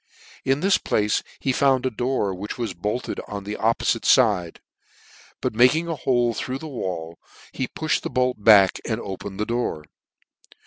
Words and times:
In 0.43 0.61
this 0.61 0.79
place 0.79 1.21
he 1.39 1.51
found 1.51 1.85
a 1.85 1.91
door 1.91 2.33
which 2.33 2.57
was 2.57 2.73
bolted 2.73 3.19
on 3.27 3.43
the 3.43 3.55
oppofite 3.57 4.03
fide: 4.03 4.59
but 5.41 5.53
making 5.53 5.87
a 5.87 5.95
hole 5.95 6.33
through 6.33 6.57
the 6.57 6.67
wall, 6.67 7.19
he 7.51 7.67
puftied 7.67 8.01
the 8.01 8.09
bolt 8.09 8.43
back, 8.43 8.79
and: 8.83 8.99
opened 8.99 9.39
the 9.39 9.45
door. 9.45 9.83